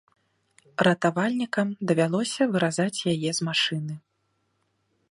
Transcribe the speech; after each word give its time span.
Ратавальнікам 0.87 1.67
давялося 1.91 2.49
выразаць 2.55 3.05
яе 3.15 3.31
з 3.43 3.51
машыны. 3.51 3.93